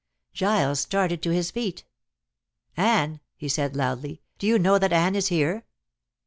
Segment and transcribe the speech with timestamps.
[0.33, 1.83] Giles started to his feet.
[2.75, 5.63] "Anne," he said loudly, "do you know that Anne is here?"